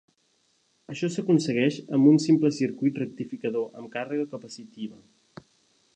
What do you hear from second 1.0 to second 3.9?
s'aconsegueix amb un simple circuit rectificador